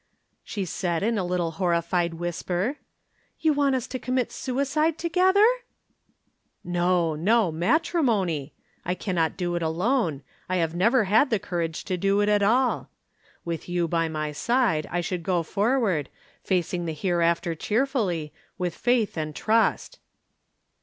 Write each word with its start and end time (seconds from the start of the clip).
she 0.43 0.65
said 0.65 1.03
in 1.03 1.15
a 1.19 1.23
little 1.23 1.51
horrified 1.51 2.15
whisper. 2.15 2.77
"You 3.39 3.53
want 3.53 3.75
us 3.75 3.85
to 3.89 3.99
commit 3.99 4.31
suicide 4.31 4.97
together?" 4.97 5.45
"No, 6.63 7.13
no 7.13 7.51
matrimony. 7.51 8.51
I 8.83 8.95
cannot 8.95 9.37
do 9.37 9.53
it 9.53 9.61
alone 9.61 10.23
I 10.49 10.55
have 10.55 10.73
never 10.73 11.03
had 11.03 11.29
the 11.29 11.37
courage 11.37 11.83
to 11.83 11.97
do 11.97 12.19
it 12.21 12.29
at 12.29 12.41
all. 12.41 12.89
With 13.45 13.69
you 13.69 13.87
at 13.93 14.07
my 14.07 14.31
side, 14.31 14.87
I 14.89 15.01
should 15.01 15.21
go 15.21 15.43
forward, 15.43 16.09
facing 16.43 16.85
the 16.87 16.93
hereafter 16.93 17.53
cheerfully, 17.53 18.33
with 18.57 18.73
faith 18.73 19.15
and 19.17 19.35
trust." 19.35 19.99